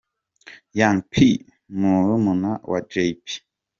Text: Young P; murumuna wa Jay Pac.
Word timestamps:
Young 0.79 0.99
P; 1.11 1.13
murumuna 1.79 2.51
wa 2.71 2.79
Jay 2.91 3.11
Pac. 3.23 3.41